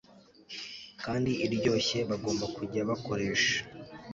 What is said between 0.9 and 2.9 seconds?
kandi iryoshye bagomba kujya